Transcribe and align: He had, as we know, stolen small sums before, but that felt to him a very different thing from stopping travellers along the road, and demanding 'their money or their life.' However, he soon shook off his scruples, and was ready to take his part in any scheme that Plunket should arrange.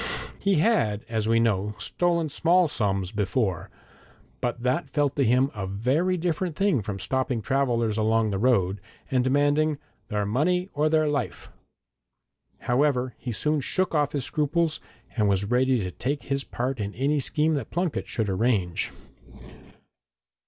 He 0.39 0.55
had, 0.55 1.05
as 1.09 1.27
we 1.27 1.39
know, 1.39 1.75
stolen 1.77 2.29
small 2.29 2.67
sums 2.67 3.11
before, 3.11 3.69
but 4.39 4.63
that 4.63 4.89
felt 4.89 5.15
to 5.15 5.23
him 5.23 5.51
a 5.53 5.67
very 5.67 6.17
different 6.17 6.55
thing 6.55 6.81
from 6.81 6.97
stopping 6.97 7.39
travellers 7.39 7.99
along 7.99 8.31
the 8.31 8.39
road, 8.39 8.81
and 9.11 9.23
demanding 9.23 9.77
'their 10.07 10.25
money 10.25 10.71
or 10.73 10.89
their 10.89 11.07
life.' 11.07 11.49
However, 12.61 13.13
he 13.19 13.31
soon 13.31 13.61
shook 13.61 13.93
off 13.93 14.13
his 14.13 14.25
scruples, 14.25 14.79
and 15.15 15.29
was 15.29 15.45
ready 15.45 15.81
to 15.83 15.91
take 15.91 16.23
his 16.23 16.43
part 16.43 16.79
in 16.79 16.95
any 16.95 17.19
scheme 17.19 17.53
that 17.53 17.69
Plunket 17.69 18.07
should 18.07 18.27
arrange. 18.27 18.91